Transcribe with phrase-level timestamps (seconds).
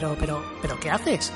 [0.00, 1.30] Pero, pero, pero, ¿qué haces?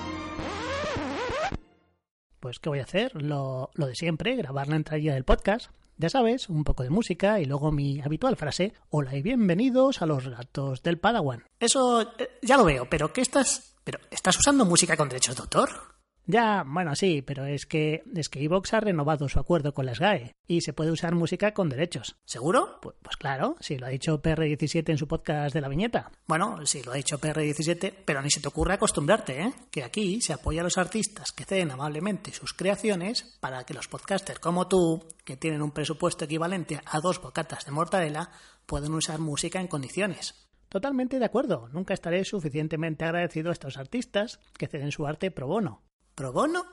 [2.41, 3.13] Pues, ¿qué voy a hacer?
[3.23, 5.71] Lo, lo de siempre, grabar la entrada del podcast.
[5.99, 10.07] Ya sabes, un poco de música y luego mi habitual frase, hola y bienvenidos a
[10.07, 11.45] los relatos del Padawan.
[11.61, 13.75] Eso eh, ya lo veo, pero ¿qué estás...
[13.85, 15.94] pero ¿estás usando música con derechos de autor?
[16.27, 20.01] Ya, bueno, sí, pero es que es que Evox ha renovado su acuerdo con las
[20.01, 22.17] GAE y se puede usar música con derechos.
[22.25, 22.79] ¿Seguro?
[22.81, 26.11] Pues, pues claro, si lo ha dicho PR17 en su podcast de la viñeta.
[26.27, 29.53] Bueno, sí lo ha dicho PR17, pero ni se te ocurre acostumbrarte, ¿eh?
[29.71, 33.89] Que aquí se apoya a los artistas que ceden amablemente sus creaciones para que los
[33.89, 38.31] podcasters como tú, que tienen un presupuesto equivalente a dos bocatas de mortadela,
[38.65, 40.35] puedan usar música en condiciones.
[40.71, 41.69] Totalmente de acuerdo.
[41.71, 45.83] Nunca estaré suficientemente agradecido a estos artistas que ceden su arte pro bono.
[46.15, 46.65] ¿Pro bono?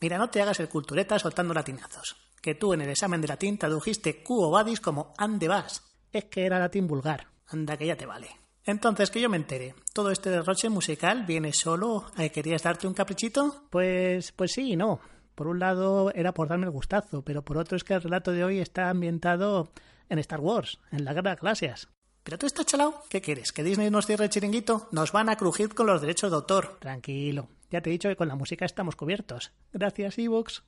[0.00, 2.16] Mira, no te hagas el cultureta soltando latinazos.
[2.40, 5.82] Que tú en el examen de latín tradujiste quo vadis como ande vas.
[6.12, 7.28] Es que era latín vulgar.
[7.48, 8.28] Anda que ya te vale.
[8.64, 12.86] Entonces, que yo me entere, ¿todo este derroche musical viene solo a que querías darte
[12.86, 13.64] un caprichito?
[13.70, 15.00] Pues, pues sí y no.
[15.34, 18.30] Por un lado era por darme el gustazo, pero por otro es que el relato
[18.30, 19.72] de hoy está ambientado
[20.08, 21.88] en Star Wars, en la Guerra de Galaxias.
[22.22, 23.02] ¿Pero tú estás chalao?
[23.08, 23.52] ¿Qué quieres?
[23.52, 24.88] ¿Que Disney nos cierre el chiringuito?
[24.92, 26.76] Nos van a crujir con los derechos de autor.
[26.78, 27.48] Tranquilo.
[27.70, 29.50] Ya te he dicho que con la música estamos cubiertos.
[29.72, 30.62] Gracias, Evox.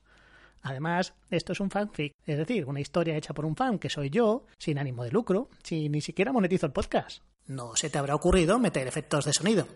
[0.63, 4.09] Además, esto es un fanfic, es decir, una historia hecha por un fan, que soy
[4.09, 7.21] yo, sin ánimo de lucro, si ni siquiera monetizo el podcast.
[7.45, 9.67] No se te habrá ocurrido meter efectos de sonido.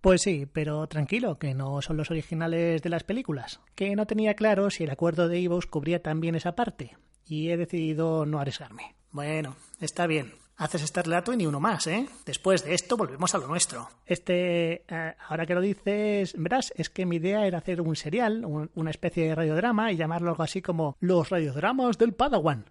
[0.00, 3.60] Pues sí, pero tranquilo, que no son los originales de las películas.
[3.74, 7.56] Que no tenía claro si el acuerdo de Evox cubría también esa parte, y he
[7.56, 8.94] decidido no arriesgarme.
[9.10, 10.45] Bueno, está bien.
[10.58, 12.08] Haces este relato y ni uno más, ¿eh?
[12.24, 13.90] Después de esto volvemos a lo nuestro.
[14.06, 18.44] Este, eh, ahora que lo dices, verás, es que mi idea era hacer un serial,
[18.44, 22.64] un- una especie de radiodrama y llamarlo algo así como Los radiodramas del Padawan.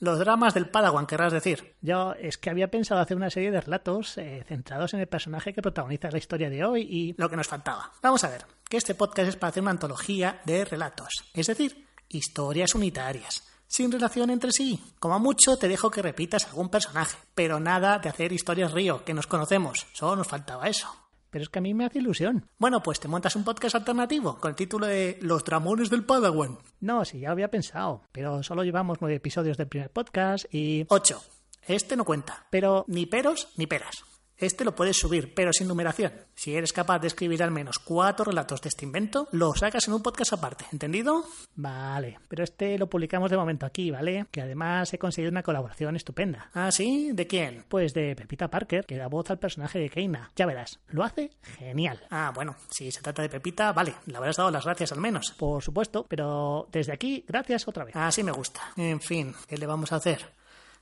[0.00, 1.74] Los dramas del Padawan, querrás decir.
[1.82, 5.52] Yo es que había pensado hacer una serie de relatos eh, centrados en el personaje
[5.52, 7.90] que protagoniza la historia de hoy y lo que nos faltaba.
[8.00, 11.88] Vamos a ver, que este podcast es para hacer una antología de relatos, es decir,
[12.08, 14.82] historias unitarias, sin relación entre sí.
[14.98, 19.14] Como mucho te dejo que repitas algún personaje, pero nada de hacer historias río, que
[19.14, 20.88] nos conocemos, solo nos faltaba eso.
[21.30, 22.48] Pero es que a mí me hace ilusión.
[22.58, 26.58] Bueno, pues te montas un podcast alternativo con el título de Los dramones del Padawan.
[26.80, 30.86] No, sí, ya había pensado, pero solo llevamos nueve episodios del primer podcast y...
[30.88, 31.22] Ocho.
[31.66, 34.02] Este no cuenta, pero ni peros ni peras.
[34.38, 36.12] Este lo puedes subir, pero sin numeración.
[36.36, 39.94] Si eres capaz de escribir al menos cuatro relatos de este invento, lo sacas en
[39.94, 41.24] un podcast aparte, ¿entendido?
[41.56, 44.26] Vale, pero este lo publicamos de momento aquí, ¿vale?
[44.30, 46.50] Que además he conseguido una colaboración estupenda.
[46.54, 47.10] ¿Ah, sí?
[47.12, 47.64] ¿De quién?
[47.68, 50.30] Pues de Pepita Parker, que da voz al personaje de Keina.
[50.36, 52.00] Ya verás, lo hace genial.
[52.08, 55.32] Ah, bueno, si se trata de Pepita, vale, le habrás dado las gracias al menos.
[55.32, 57.96] Por supuesto, pero desde aquí, gracias otra vez.
[57.96, 58.60] Así me gusta.
[58.76, 60.32] En fin, ¿qué le vamos a hacer?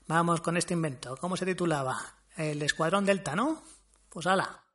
[0.09, 1.17] Vamos con este invento.
[1.17, 1.97] ¿Cómo se titulaba?
[2.37, 3.63] El Escuadrón Delta, ¿no?
[4.11, 4.66] Pues ala.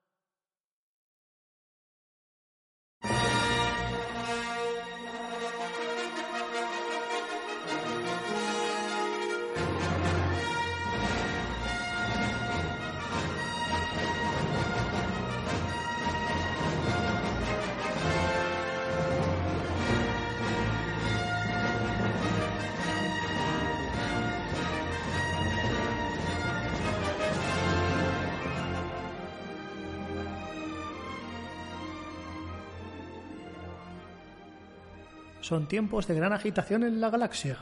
[35.42, 37.58] Son tiempos de gran agitación en la galaxia.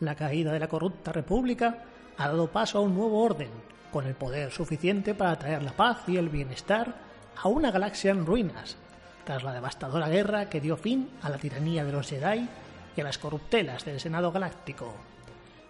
[0.00, 1.84] La caída de la corrupta república
[2.18, 3.50] ha dado paso a un nuevo orden,
[3.92, 6.92] con el poder suficiente para traer la paz y el bienestar
[7.40, 8.76] a una galaxia en ruinas,
[9.24, 12.48] tras la devastadora guerra que dio fin a la tiranía de los Jedi
[12.96, 14.92] y a las corruptelas del Senado Galáctico.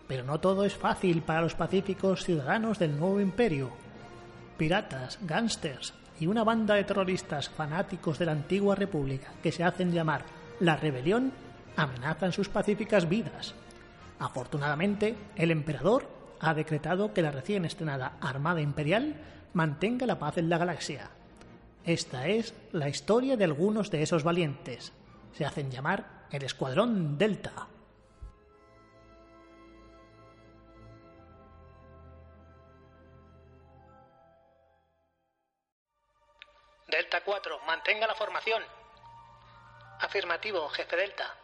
[0.09, 3.71] Pero no todo es fácil para los pacíficos ciudadanos del nuevo imperio.
[4.57, 9.93] Piratas, gángsters y una banda de terroristas fanáticos de la antigua república que se hacen
[9.93, 10.25] llamar
[10.59, 11.33] la rebelión
[11.77, 13.55] amenazan sus pacíficas vidas.
[14.19, 16.09] Afortunadamente, el emperador
[16.41, 19.15] ha decretado que la recién estrenada Armada Imperial
[19.53, 21.11] mantenga la paz en la galaxia.
[21.85, 24.93] Esta es la historia de algunos de esos valientes.
[25.33, 27.69] Se hacen llamar el Escuadrón Delta.
[36.87, 38.63] Delta 4, mantenga la formación.
[40.01, 41.40] Afirmativo, jefe Delta.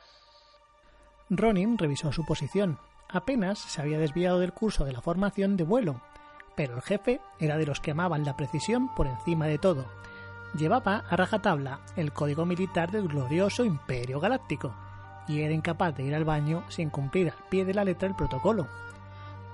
[1.29, 2.79] Ronin revisó su posición.
[3.09, 6.01] Apenas se había desviado del curso de la formación de vuelo,
[6.55, 9.87] pero el jefe era de los que amaban la precisión por encima de todo.
[10.57, 14.73] Llevaba a rajatabla el código militar del glorioso Imperio Galáctico
[15.27, 18.15] y era incapaz de ir al baño sin cumplir al pie de la letra el
[18.15, 18.69] protocolo.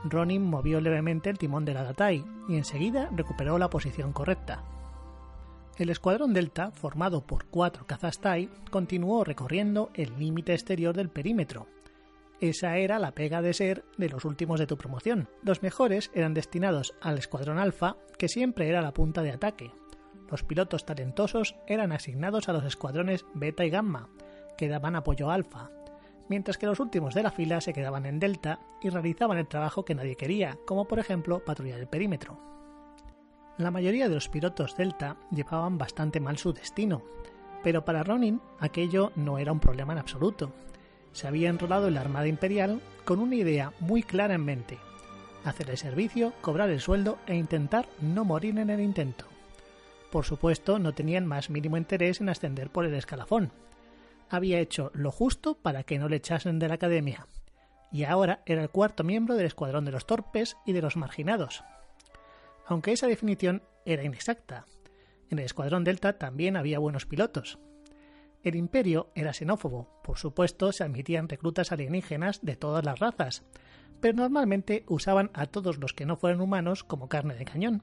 [0.04, 4.62] Ronin movió levemente el timón de la Datai y enseguida recuperó la posición correcta.
[5.82, 11.66] El escuadrón Delta, formado por cuatro cazas Tai, continuó recorriendo el límite exterior del perímetro.
[12.40, 15.28] Esa era la pega de ser de los últimos de tu promoción.
[15.42, 19.72] Los mejores eran destinados al escuadrón Alfa, que siempre era la punta de ataque.
[20.30, 24.08] Los pilotos talentosos eran asignados a los escuadrones Beta y Gamma,
[24.56, 25.72] que daban apoyo a Alfa,
[26.28, 29.84] mientras que los últimos de la fila se quedaban en Delta y realizaban el trabajo
[29.84, 32.61] que nadie quería, como por ejemplo patrullar el perímetro.
[33.58, 37.02] La mayoría de los pilotos Delta llevaban bastante mal su destino,
[37.62, 40.52] pero para Ronin aquello no era un problema en absoluto.
[41.12, 44.78] Se había enrolado en la Armada Imperial con una idea muy clara en mente,
[45.44, 49.26] hacer el servicio, cobrar el sueldo e intentar no morir en el intento.
[50.10, 53.52] Por supuesto, no tenían más mínimo interés en ascender por el escalafón.
[54.30, 57.26] Había hecho lo justo para que no le echasen de la academia,
[57.90, 61.62] y ahora era el cuarto miembro del escuadrón de los torpes y de los marginados,
[62.66, 64.66] aunque esa definición era inexacta.
[65.30, 67.58] En el Escuadrón Delta también había buenos pilotos.
[68.42, 73.44] El imperio era xenófobo, por supuesto se admitían reclutas alienígenas de todas las razas,
[74.00, 77.82] pero normalmente usaban a todos los que no fueran humanos como carne de cañón.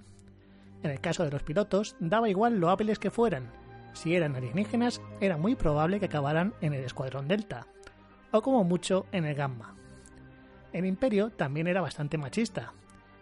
[0.84, 3.52] En el caso de los pilotos, daba igual lo hábiles que fueran.
[3.94, 7.68] Si eran alienígenas, era muy probable que acabaran en el Escuadrón Delta,
[8.32, 9.76] o como mucho en el Gamma.
[10.72, 12.74] El imperio también era bastante machista,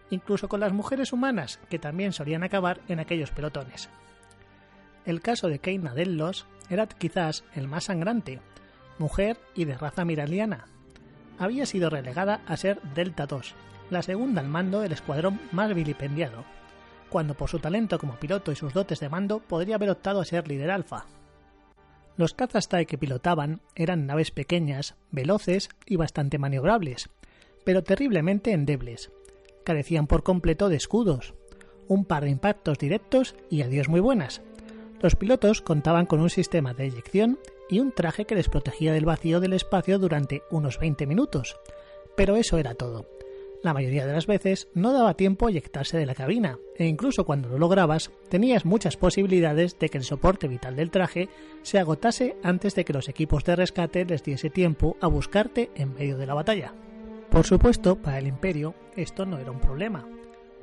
[0.09, 3.89] incluso con las mujeres humanas, que también solían acabar en aquellos pelotones.
[5.06, 8.39] El caso de Keina Dellos era quizás el más sangrante,
[9.00, 10.65] mujer y de raza miraliana.
[11.39, 13.56] Había sido relegada a ser Delta 2,
[13.89, 16.44] la segunda al mando del escuadrón más vilipendiado,
[17.09, 20.25] cuando por su talento como piloto y sus dotes de mando podría haber optado a
[20.25, 21.06] ser líder alfa.
[22.18, 27.09] Los cazas TIE que pilotaban eran naves pequeñas, veloces y bastante maniobrables,
[27.63, 29.12] pero terriblemente endebles,
[29.67, 31.33] carecían por completo de escudos,
[31.89, 34.41] un par de impactos directos y adiós muy buenas.
[35.01, 37.37] Los pilotos contaban con un sistema de eyección
[37.69, 41.57] y un traje que les protegía del vacío del espacio durante unos 20 minutos.
[42.15, 43.09] Pero eso era todo.
[43.61, 47.25] La mayoría de las veces no daba tiempo a eyectarse de la cabina, e incluso
[47.25, 51.27] cuando lo lograbas, tenías muchas posibilidades de que el soporte vital del traje
[51.61, 55.93] se agotase antes de que los equipos de rescate les diese tiempo a buscarte en
[55.93, 56.73] medio de la batalla.
[57.29, 60.07] Por supuesto, para el imperio esto no era un problema.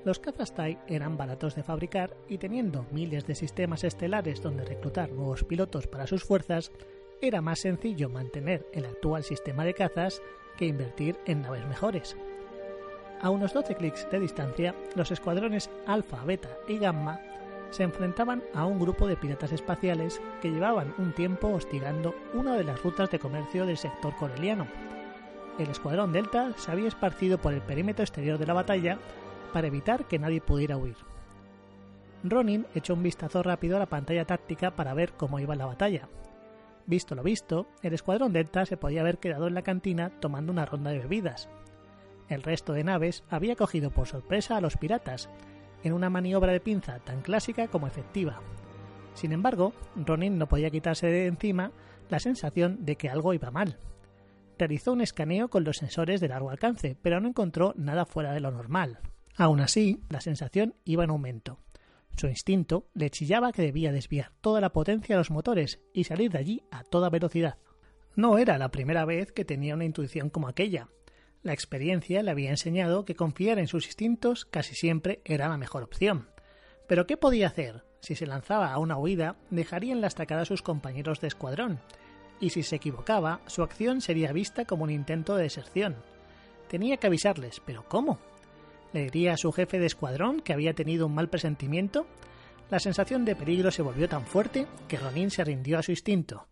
[0.04, 5.10] Los cazas TIE eran baratos de fabricar y teniendo miles de sistemas estelares donde reclutar
[5.10, 6.72] nuevos pilotos para sus fuerzas,
[7.20, 10.20] era más sencillo mantener el actual sistema de cazas
[10.56, 12.16] que invertir en naves mejores.
[13.20, 17.20] A unos 12 clics de distancia, los escuadrones Alpha, Beta y Gamma
[17.70, 22.64] se enfrentaban a un grupo de piratas espaciales que llevaban un tiempo hostigando una de
[22.64, 24.66] las rutas de comercio del sector coreliano,
[25.58, 28.98] el escuadrón Delta se había esparcido por el perímetro exterior de la batalla
[29.52, 30.96] para evitar que nadie pudiera huir.
[32.24, 36.08] Ronin echó un vistazo rápido a la pantalla táctica para ver cómo iba la batalla.
[36.86, 40.66] Visto lo visto, el escuadrón Delta se podía haber quedado en la cantina tomando una
[40.66, 41.48] ronda de bebidas.
[42.28, 45.28] El resto de naves había cogido por sorpresa a los piratas,
[45.82, 48.40] en una maniobra de pinza tan clásica como efectiva.
[49.12, 51.70] Sin embargo, Ronin no podía quitarse de encima
[52.08, 53.78] la sensación de que algo iba mal
[54.58, 58.40] realizó un escaneo con los sensores de largo alcance, pero no encontró nada fuera de
[58.40, 58.98] lo normal.
[59.36, 61.58] Aún así, la sensación iba en aumento.
[62.16, 66.30] Su instinto le chillaba que debía desviar toda la potencia de los motores y salir
[66.30, 67.58] de allí a toda velocidad.
[68.14, 70.88] No era la primera vez que tenía una intuición como aquella.
[71.42, 75.82] La experiencia le había enseñado que confiar en sus instintos casi siempre era la mejor
[75.82, 76.28] opción.
[76.86, 77.84] Pero ¿qué podía hacer?
[78.00, 81.80] Si se lanzaba a una huida, dejaría en la estacada a sus compañeros de escuadrón,
[82.40, 85.96] y si se equivocaba, su acción sería vista como un intento de deserción.
[86.68, 88.18] Tenía que avisarles, pero ¿cómo?
[88.92, 92.06] ¿Le diría a su jefe de escuadrón que había tenido un mal presentimiento?
[92.70, 96.46] La sensación de peligro se volvió tan fuerte que Ronin se rindió a su instinto.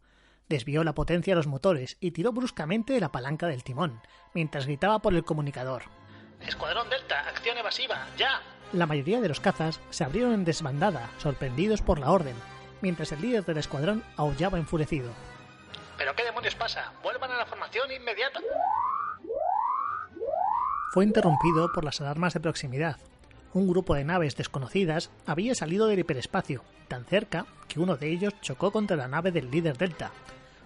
[0.49, 4.01] Desvió la potencia de los motores y tiró bruscamente de la palanca del timón,
[4.35, 5.85] mientras gritaba por el comunicador.
[6.47, 8.43] Escuadrón Delta, acción evasiva, ya.
[8.73, 12.37] La mayoría de los cazas se abrieron en desbandada, sorprendidos por la orden,
[12.81, 15.12] mientras el líder del escuadrón aullaba enfurecido.
[16.03, 16.93] ¿Pero qué demonios pasa?
[17.01, 18.41] Vuelvan a la formación inmediata.
[20.93, 22.97] Fue interrumpido por las alarmas de proximidad.
[23.53, 28.35] Un grupo de naves desconocidas había salido del hiperespacio, tan cerca que uno de ellos
[28.41, 30.11] chocó contra la nave del líder Delta.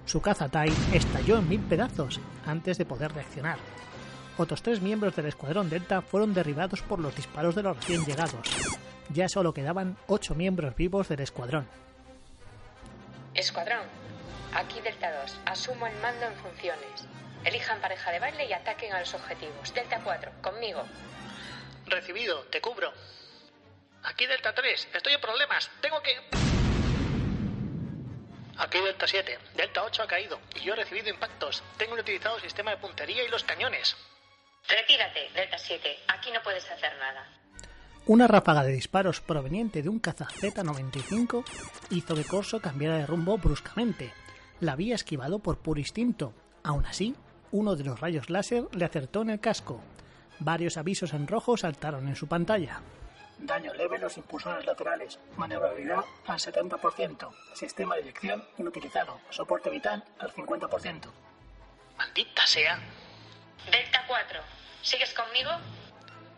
[0.06, 3.58] Su caza Tai estalló en mil pedazos antes de poder reaccionar.
[4.38, 8.48] Otros tres miembros del escuadrón Delta fueron derribados por los disparos de los recién llegados.
[9.12, 11.68] Ya solo quedaban ocho miembros vivos del escuadrón.
[13.34, 13.82] Escuadrón,
[14.56, 15.40] aquí Delta 2.
[15.44, 17.06] Asumo el mando en funciones.
[17.44, 19.72] Elijan pareja de baile y ataquen a los objetivos.
[19.74, 20.84] Delta 4, conmigo.
[21.86, 22.92] Recibido, te cubro.
[24.02, 25.70] Aquí Delta 3, estoy en problemas.
[25.80, 26.16] Tengo que...
[28.58, 31.62] Aquí Delta 7, Delta 8 ha caído y yo he recibido impactos.
[31.76, 33.96] Tengo utilizado el sistema de puntería y los cañones.
[34.68, 35.98] Retírate, Delta 7.
[36.08, 37.28] Aquí no puedes hacer nada.
[38.06, 41.44] Una ráfaga de disparos proveniente de un caza Z-95
[41.90, 44.12] hizo que Corso cambiara de rumbo bruscamente.
[44.60, 46.32] La había esquivado por puro instinto.
[46.62, 47.14] Aún así,
[47.50, 49.80] uno de los rayos láser le acertó en el casco.
[50.38, 52.80] Varios avisos en rojo saltaron en su pantalla.
[53.38, 55.18] Daño leve en los impulsores laterales.
[55.36, 57.30] Maniobrabilidad al 70%.
[57.54, 59.20] Sistema de eyección inutilizado.
[59.30, 61.10] Soporte vital al 50%.
[61.98, 62.78] Maldita sea.
[63.70, 64.40] Delta 4,
[64.82, 65.50] ¿sigues conmigo?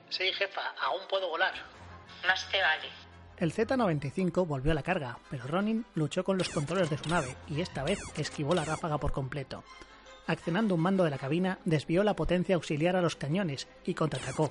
[0.08, 1.52] Sí, jefa, aún puedo volar.
[2.26, 2.88] Más te vale.
[3.38, 7.37] El Z-95 volvió a la carga, pero Ronin luchó con los controles de su nave
[7.47, 9.62] y esta vez esquivó la ráfaga por completo.
[10.26, 14.50] Accionando un mando de la cabina, desvió la potencia auxiliar a los cañones y contraatacó.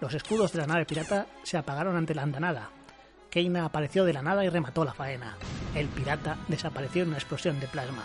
[0.00, 2.70] Los escudos de la nave pirata se apagaron ante la andanada.
[3.30, 5.36] Keina apareció de la nada y remató la faena.
[5.74, 8.02] El pirata desapareció en una explosión de plasma.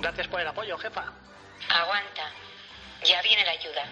[0.00, 1.04] Gracias por el apoyo, jefa.
[1.70, 2.30] Aguanta.
[3.04, 3.84] Ya viene la ayuda.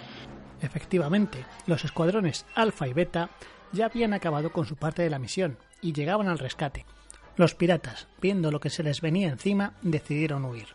[0.61, 3.31] Efectivamente, los escuadrones Alfa y Beta
[3.73, 6.87] ya habían acabado con su parte de la misión y llegaban al rescate.
[7.37, 10.69] Los piratas, viendo lo que se les venía encima, decidieron huir.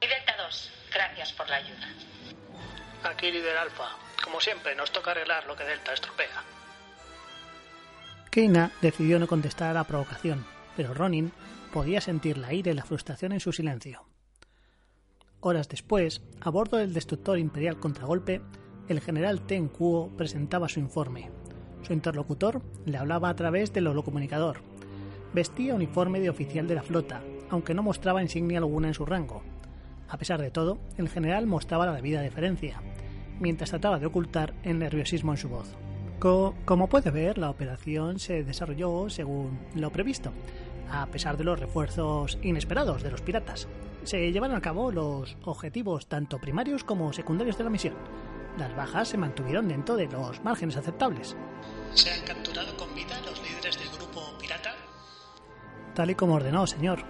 [0.00, 1.88] Y Delta 2, gracias por la ayuda.
[3.04, 3.96] Aquí líder Alfa.
[4.24, 6.42] Como siempre, nos toca arreglar lo que Delta estropea.
[8.30, 11.32] Keina decidió no contestar a la provocación, pero Ronin
[11.72, 14.06] podía sentir la ira y la frustración en su silencio.
[15.40, 18.40] Horas después, a bordo del destructor imperial contragolpe,
[18.88, 21.30] el general Ten Kuo presentaba su informe.
[21.92, 24.58] Interlocutor le hablaba a través del holocomunicador.
[25.32, 29.42] Vestía uniforme de oficial de la flota, aunque no mostraba insignia alguna en su rango.
[30.08, 32.82] A pesar de todo, el general mostraba la debida deferencia,
[33.40, 35.74] mientras trataba de ocultar el nerviosismo en su voz.
[36.18, 40.32] Co- como puede ver, la operación se desarrolló según lo previsto,
[40.90, 43.66] a pesar de los refuerzos inesperados de los piratas.
[44.04, 47.94] Se llevaron a cabo los objetivos tanto primarios como secundarios de la misión.
[48.58, 51.36] Las bajas se mantuvieron dentro de los márgenes aceptables.
[51.94, 54.74] ¿Se han capturado con vida los líderes del grupo pirata?
[55.94, 57.04] Tal y como ordenó, señor.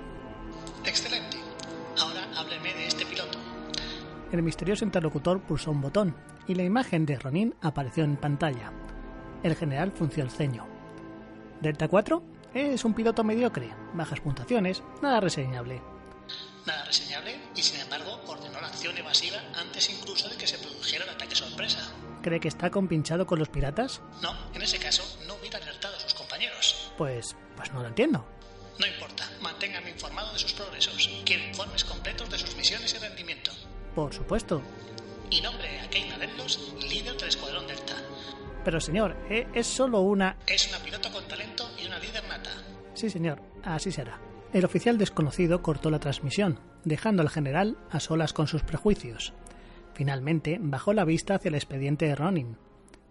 [0.84, 1.38] Excelente.
[1.98, 3.38] Ahora hábleme de este piloto.
[4.32, 8.72] El misterioso interlocutor pulsó un botón y la imagen de Ronin apareció en pantalla.
[9.42, 10.66] El general frunció el ceño.
[11.60, 12.22] Delta 4
[12.54, 15.82] es un piloto mediocre, bajas puntuaciones, nada reseñable.
[16.66, 19.38] Nada reseñable y sin embargo ordenó la acción evasiva
[20.42, 21.78] que se produjera el ataque sorpresa.
[22.20, 24.00] ¿Cree que está compinchado con los piratas?
[24.22, 26.90] No, en ese caso no hubiera alertado a sus compañeros.
[26.98, 28.26] Pues, pues no lo entiendo.
[28.80, 31.08] No importa, manténgame informado de sus progresos.
[31.24, 33.52] Quiero informes completos de sus misiones y rendimiento.
[33.94, 34.60] Por supuesto.
[35.30, 37.94] Y nombre a Denlos, líder del Escuadrón Delta.
[38.64, 40.36] Pero señor, e- es solo una...
[40.48, 42.50] Es una piloto con talento y una líder nata.
[42.94, 44.18] Sí, señor, así será.
[44.52, 49.32] El oficial desconocido cortó la transmisión, dejando al general a solas con sus prejuicios.
[49.94, 52.56] Finalmente, bajó la vista hacia el expediente de Ronin.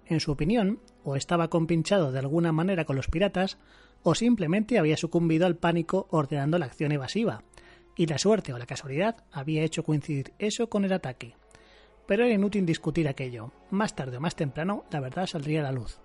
[0.05, 3.57] En su opinión, o estaba compinchado de alguna manera con los piratas,
[4.03, 7.43] o simplemente había sucumbido al pánico ordenando la acción evasiva,
[7.95, 11.35] y la suerte o la casualidad había hecho coincidir eso con el ataque.
[12.07, 13.51] Pero era inútil discutir aquello.
[13.69, 15.99] Más tarde o más temprano, la verdad saldría a la luz.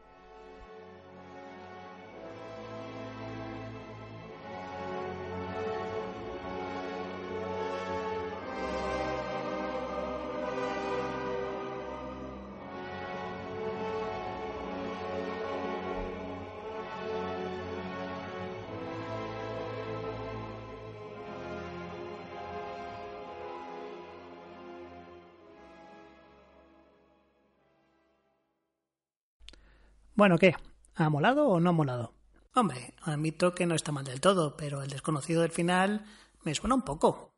[30.17, 30.55] Bueno, ¿qué?
[30.95, 32.15] ¿Ha molado o no ha molado?
[32.55, 36.07] Hombre, admito que no está mal del todo, pero el desconocido del final
[36.43, 37.35] me suena un poco.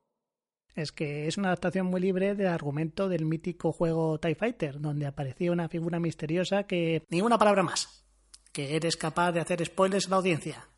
[0.76, 5.06] Es que es una adaptación muy libre del argumento del mítico juego TIE Fighter, donde
[5.06, 7.04] aparecía una figura misteriosa que...
[7.08, 8.04] Ni una palabra más.
[8.52, 10.68] Que eres capaz de hacer spoilers a la audiencia.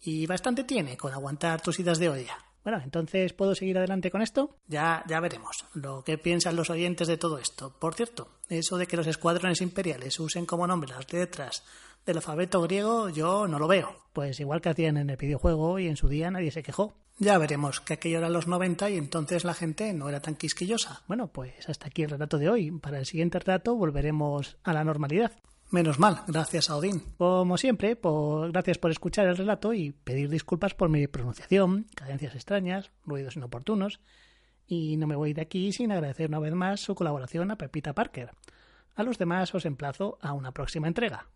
[0.00, 2.38] Y bastante tiene con aguantar tus idas de olla.
[2.62, 4.56] Bueno, entonces ¿puedo seguir adelante con esto?
[4.66, 7.74] Ya, ya veremos lo que piensan los oyentes de todo esto.
[7.78, 11.64] Por cierto, eso de que los escuadrones imperiales usen como nombre las letras
[12.04, 13.96] del alfabeto griego, yo no lo veo.
[14.12, 16.94] Pues igual que hacían en el videojuego y en su día nadie se quejó.
[17.18, 21.02] Ya veremos que aquello era los 90 y entonces la gente no era tan quisquillosa.
[21.06, 22.70] Bueno, pues hasta aquí el relato de hoy.
[22.70, 25.32] Para el siguiente relato volveremos a la normalidad.
[25.72, 27.00] Menos mal, gracias a Odín.
[27.16, 32.34] Como siempre, por, gracias por escuchar el relato y pedir disculpas por mi pronunciación, cadencias
[32.34, 34.00] extrañas, ruidos inoportunos.
[34.66, 37.92] Y no me voy de aquí sin agradecer una vez más su colaboración a Pepita
[37.92, 38.32] Parker.
[38.96, 41.28] A los demás os emplazo a una próxima entrega.